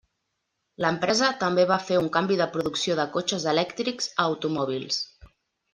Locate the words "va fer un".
1.73-2.09